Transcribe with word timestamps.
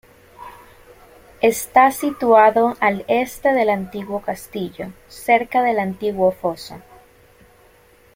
Está 1.43 1.91
situado 1.91 2.75
al 2.79 3.05
este 3.07 3.53
del 3.53 3.69
antiguo 3.69 4.19
castillo, 4.23 4.87
cerca 5.07 5.61
del 5.61 5.77
antiguo 5.77 6.31
foso. 6.31 6.81